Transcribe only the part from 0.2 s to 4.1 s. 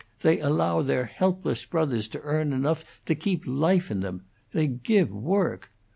They allow their helpless brothers to earn enough to keep life in